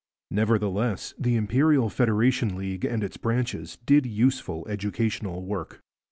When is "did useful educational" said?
3.85-5.43